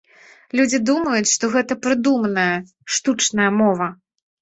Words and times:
Людзі 0.59 0.79
думаюць, 0.91 1.29
што 1.35 1.51
гэта 1.57 1.79
прыдуманая, 1.85 2.49
штучная 2.97 3.51
мова. 3.63 3.97